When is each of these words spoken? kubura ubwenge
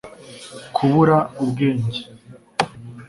kubura 0.75 1.17
ubwenge 1.43 1.99